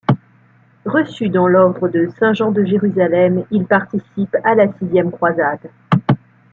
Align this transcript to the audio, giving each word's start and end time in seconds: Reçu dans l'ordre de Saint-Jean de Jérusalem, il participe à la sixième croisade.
Reçu 0.87 1.29
dans 1.29 1.47
l'ordre 1.47 1.87
de 1.87 2.09
Saint-Jean 2.17 2.51
de 2.51 2.63
Jérusalem, 2.63 3.45
il 3.51 3.65
participe 3.67 4.35
à 4.43 4.55
la 4.55 4.65
sixième 4.79 5.11
croisade. 5.11 5.69